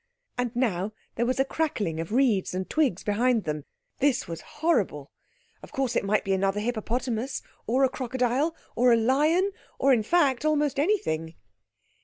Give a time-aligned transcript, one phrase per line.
[0.35, 3.65] And now there was a crackling of reeds and twigs behind them.
[3.99, 5.11] This was horrible.
[5.61, 10.43] Of course it might be another hippopotamus, or a crocodile, or a lion—or, in fact,
[10.43, 11.35] almost anything.